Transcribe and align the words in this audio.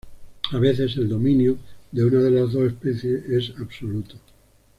A 0.51 0.57
veces 0.57 0.97
el 0.97 1.07
dominio 1.07 1.59
de 1.91 2.03
una 2.03 2.21
de 2.21 2.31
las 2.31 2.53
dos 2.53 2.63
especies 2.71 3.23
es 3.29 3.53
absoluto. 3.59 4.15